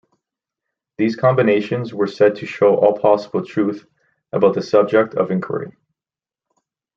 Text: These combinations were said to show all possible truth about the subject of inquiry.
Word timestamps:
These 0.97 1.15
combinations 1.15 1.93
were 1.93 2.07
said 2.07 2.33
to 2.37 2.47
show 2.47 2.75
all 2.75 2.97
possible 2.97 3.45
truth 3.45 3.85
about 4.31 4.55
the 4.55 4.63
subject 4.63 5.13
of 5.13 5.29
inquiry. 5.29 5.73